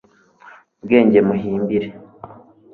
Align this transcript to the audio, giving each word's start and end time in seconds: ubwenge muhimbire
ubwenge 0.79 1.19
muhimbire 1.27 1.87